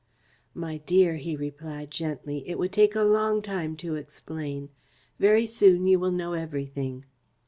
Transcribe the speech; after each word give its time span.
"My 0.55 0.77
dear," 0.79 1.17
he 1.17 1.35
replied 1.35 1.91
gently, 1.91 2.43
"it 2.49 2.57
would 2.57 2.71
take 2.73 2.95
a 2.95 3.03
long 3.03 3.43
time 3.43 3.77
to 3.85 3.93
explain. 3.93 4.69
Very 5.19 5.45
soon 5.45 5.85
you 5.85 5.99
will 5.99 6.09
know 6.09 6.33
everything." 6.33 7.05